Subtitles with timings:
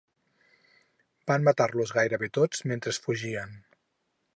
[1.31, 3.59] Van matar-los gairebé tots mentre fugien.